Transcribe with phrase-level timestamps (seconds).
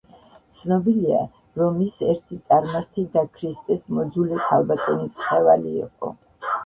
[0.59, 1.19] ცნობილია,
[1.61, 6.15] რომ ის ერთი წარმართი და ქრისტეს მოძულე ქალბატონის მხევალი იყო.